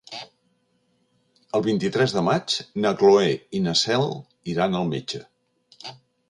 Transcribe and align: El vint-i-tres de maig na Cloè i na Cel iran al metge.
El 1.59 1.63
vint-i-tres 1.67 2.15
de 2.15 2.23
maig 2.29 2.55
na 2.85 2.93
Cloè 3.03 3.29
i 3.59 3.61
na 3.67 3.75
Cel 3.83 4.09
iran 4.55 4.79
al 4.81 4.91
metge. 4.97 5.23